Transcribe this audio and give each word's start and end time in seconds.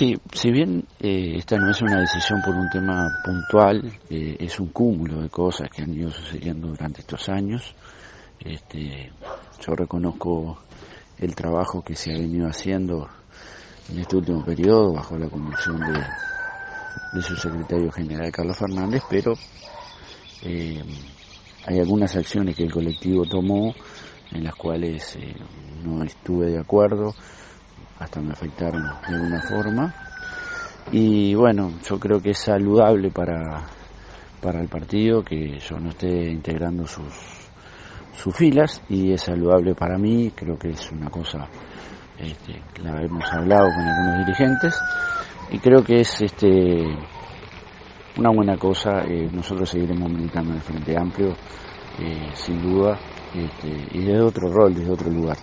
Sí, 0.00 0.16
si 0.32 0.50
bien 0.50 0.82
eh, 0.98 1.34
esta 1.36 1.58
no 1.58 1.70
es 1.70 1.82
una 1.82 2.00
decisión 2.00 2.40
por 2.40 2.54
un 2.54 2.70
tema 2.70 3.20
puntual, 3.22 3.92
eh, 4.08 4.34
es 4.40 4.58
un 4.58 4.68
cúmulo 4.68 5.20
de 5.20 5.28
cosas 5.28 5.68
que 5.68 5.82
han 5.82 5.92
ido 5.92 6.10
sucediendo 6.10 6.68
durante 6.68 7.02
estos 7.02 7.28
años. 7.28 7.74
Este, 8.38 9.12
yo 9.60 9.74
reconozco 9.74 10.62
el 11.18 11.34
trabajo 11.34 11.82
que 11.82 11.94
se 11.94 12.14
ha 12.14 12.18
venido 12.18 12.48
haciendo 12.48 13.10
en 13.90 13.98
este 13.98 14.16
último 14.16 14.42
periodo 14.42 14.94
bajo 14.94 15.18
la 15.18 15.28
conducción 15.28 15.78
de, 15.80 17.20
su 17.20 17.36
secretario 17.36 17.92
general 17.92 18.32
Carlos 18.32 18.56
Fernández, 18.56 19.02
pero 19.10 19.34
eh, 20.44 20.82
hay 21.66 21.78
algunas 21.78 22.16
acciones 22.16 22.56
que 22.56 22.62
el 22.62 22.72
colectivo 22.72 23.26
tomó 23.26 23.74
en 24.30 24.44
las 24.44 24.54
cuales 24.54 25.18
no 25.84 26.02
estuve 26.02 26.52
de 26.52 26.58
acuerdo, 26.58 27.14
hasta 28.00 28.20
me 28.20 28.32
afectaron 28.32 28.82
de 28.82 29.14
alguna 29.14 29.40
forma. 29.42 29.94
Y 30.90 31.34
bueno, 31.34 31.70
yo 31.88 32.00
creo 32.00 32.20
que 32.20 32.30
es 32.30 32.38
saludable 32.38 33.10
para, 33.10 33.62
para 34.40 34.60
el 34.60 34.68
partido 34.68 35.22
que 35.22 35.58
yo 35.58 35.78
no 35.78 35.90
esté 35.90 36.30
integrando 36.30 36.86
sus, 36.86 37.14
sus 38.16 38.34
filas 38.34 38.82
y 38.88 39.12
es 39.12 39.22
saludable 39.22 39.74
para 39.74 39.96
mí, 39.96 40.32
creo 40.34 40.58
que 40.58 40.70
es 40.70 40.90
una 40.90 41.08
cosa 41.10 41.48
este, 42.18 42.60
la 42.82 43.00
hemos 43.02 43.32
hablado 43.32 43.68
con 43.74 43.82
algunos 43.82 44.26
dirigentes 44.26 44.78
y 45.50 45.58
creo 45.58 45.82
que 45.82 46.00
es 46.00 46.20
este 46.20 46.84
una 48.18 48.30
buena 48.30 48.56
cosa. 48.56 49.02
Eh, 49.08 49.28
nosotros 49.32 49.70
seguiremos 49.70 50.10
militando 50.10 50.50
en 50.50 50.56
el 50.56 50.62
Frente 50.62 50.96
Amplio, 50.96 51.30
eh, 51.98 52.28
sin 52.34 52.60
duda, 52.60 52.98
este, 53.34 53.98
y 53.98 54.04
desde 54.04 54.20
otro 54.20 54.52
rol, 54.52 54.74
desde 54.74 54.92
otro 54.92 55.10
lugar. 55.10 55.38